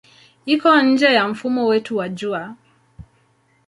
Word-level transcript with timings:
Iko 0.45 0.81
nje 0.81 1.05
ya 1.13 1.27
mfumo 1.27 1.67
wetu 1.67 1.97
wa 1.97 2.09
Jua. 2.09 2.55